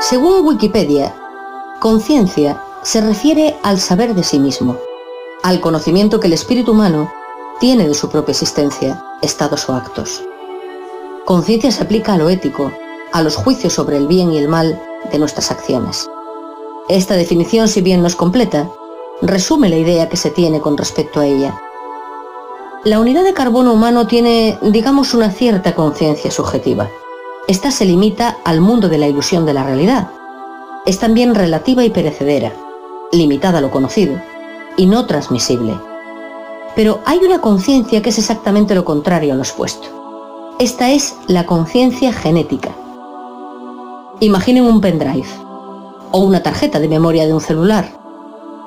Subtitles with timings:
[0.00, 1.14] Según Wikipedia,
[1.78, 4.78] conciencia se refiere al saber de sí mismo,
[5.42, 7.12] al conocimiento que el espíritu humano
[7.60, 10.22] tiene de su propia existencia, estados o actos.
[11.26, 12.72] Conciencia se aplica a lo ético,
[13.12, 14.82] a los juicios sobre el bien y el mal
[15.12, 16.08] de nuestras acciones.
[16.88, 18.70] Esta definición, si bien no es completa,
[19.20, 21.60] resume la idea que se tiene con respecto a ella.
[22.84, 26.88] La unidad de carbono humano tiene, digamos, una cierta conciencia subjetiva.
[27.50, 30.08] Esta se limita al mundo de la ilusión de la realidad.
[30.86, 32.52] Es también relativa y perecedera,
[33.10, 34.20] limitada a lo conocido,
[34.76, 35.74] y no transmisible.
[36.76, 39.88] Pero hay una conciencia que es exactamente lo contrario a lo expuesto.
[40.60, 42.70] Esta es la conciencia genética.
[44.20, 45.26] Imaginen un pendrive
[46.12, 48.00] o una tarjeta de memoria de un celular.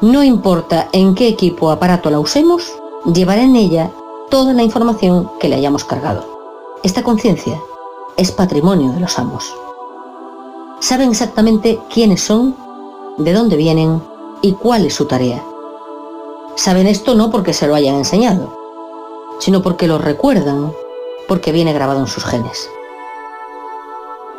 [0.01, 2.69] No importa en qué equipo o aparato la usemos,
[3.13, 3.91] llevará en ella
[4.29, 6.25] toda la información que le hayamos cargado.
[6.83, 7.57] Esta conciencia
[8.17, 9.53] es patrimonio de los amos.
[10.79, 12.55] Saben exactamente quiénes son,
[13.17, 14.01] de dónde vienen
[14.41, 15.43] y cuál es su tarea.
[16.55, 18.57] Saben esto no porque se lo hayan enseñado,
[19.39, 20.71] sino porque lo recuerdan,
[21.27, 22.69] porque viene grabado en sus genes.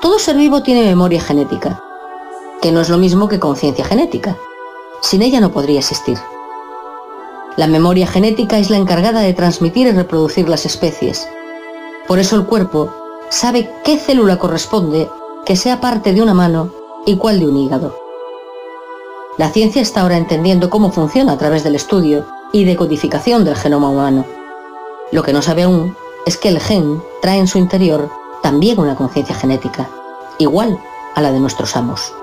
[0.00, 1.82] Todo ser vivo tiene memoria genética,
[2.60, 4.36] que no es lo mismo que conciencia genética.
[5.00, 6.18] Sin ella no podría existir.
[7.56, 11.26] La memoria genética es la encargada de transmitir y reproducir las especies.
[12.06, 13.03] Por eso el cuerpo
[13.34, 15.10] sabe qué célula corresponde
[15.44, 16.70] que sea parte de una mano
[17.04, 17.98] y cuál de un hígado.
[19.38, 23.90] La ciencia está ahora entendiendo cómo funciona a través del estudio y decodificación del genoma
[23.90, 24.24] humano.
[25.10, 28.08] Lo que no sabe aún es que el gen trae en su interior
[28.40, 29.90] también una conciencia genética,
[30.38, 30.78] igual
[31.16, 32.14] a la de nuestros amos,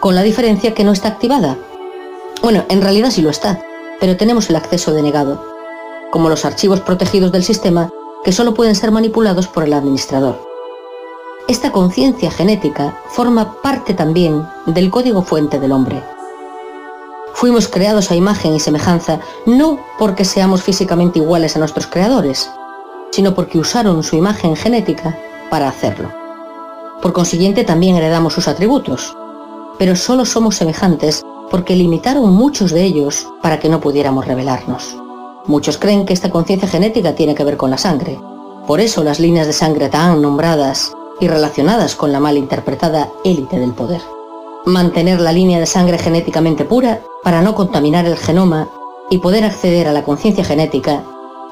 [0.00, 1.56] con la diferencia que no está activada.
[2.42, 3.58] Bueno, en realidad sí lo está,
[4.00, 5.42] pero tenemos el acceso denegado,
[6.10, 7.88] como los archivos protegidos del sistema
[8.22, 10.47] que solo pueden ser manipulados por el administrador.
[11.48, 16.04] Esta conciencia genética forma parte también del código fuente del hombre.
[17.32, 22.50] Fuimos creados a imagen y semejanza no porque seamos físicamente iguales a nuestros creadores,
[23.12, 26.12] sino porque usaron su imagen genética para hacerlo.
[27.00, 29.16] Por consiguiente también heredamos sus atributos,
[29.78, 34.98] pero solo somos semejantes porque limitaron muchos de ellos para que no pudiéramos revelarnos.
[35.46, 38.20] Muchos creen que esta conciencia genética tiene que ver con la sangre.
[38.66, 43.58] Por eso las líneas de sangre tan nombradas y relacionadas con la mal interpretada élite
[43.58, 44.02] del poder.
[44.64, 48.68] Mantener la línea de sangre genéticamente pura para no contaminar el genoma
[49.10, 51.02] y poder acceder a la conciencia genética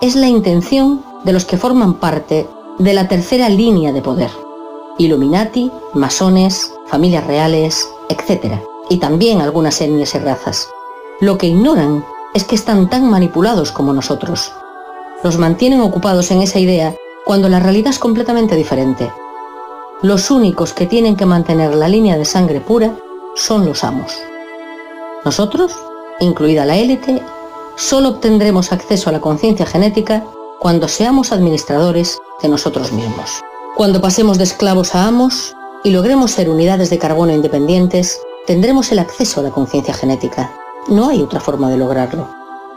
[0.01, 2.47] es la intención de los que forman parte
[2.79, 4.31] de la tercera línea de poder.
[4.99, 8.61] Illuminati, masones, familias reales, etc.
[8.91, 10.69] Y también algunas etnias y razas.
[11.21, 12.05] Lo que ignoran
[12.35, 14.53] es que están tan manipulados como nosotros.
[15.25, 16.95] Los mantienen ocupados en esa idea
[17.25, 19.11] cuando la realidad es completamente diferente.
[20.03, 22.95] Los únicos que tienen que mantener la línea de sangre pura
[23.35, 24.15] son los amos.
[25.25, 25.73] Nosotros,
[26.21, 27.23] incluida la élite,
[27.77, 30.23] solo obtendremos acceso a la conciencia genética
[30.61, 33.41] cuando seamos administradores de nosotros mismos.
[33.75, 38.99] Cuando pasemos de esclavos a amos y logremos ser unidades de carbono independientes, tendremos el
[38.99, 40.53] acceso a la conciencia genética.
[40.89, 42.29] No hay otra forma de lograrlo,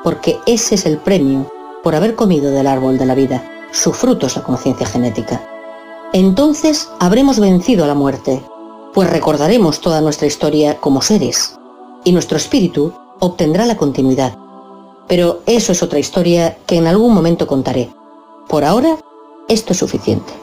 [0.06, 1.51] porque ese es el premio
[1.84, 3.44] por haber comido del árbol de la vida.
[3.72, 5.41] Su fruto es la conciencia genética.
[6.14, 8.42] Entonces habremos vencido a la muerte,
[8.96, 11.56] pues recordaremos toda nuestra historia como seres,
[12.03, 14.36] y nuestro espíritu obtendrá la continuidad.
[15.08, 17.94] Pero eso es otra historia que en algún momento contaré.
[18.48, 18.98] Por ahora,
[19.48, 20.34] esto es suficiente.